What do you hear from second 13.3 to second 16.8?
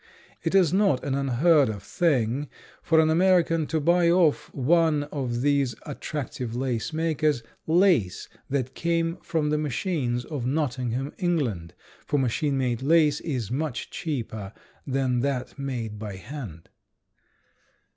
much cheaper than that made by hand.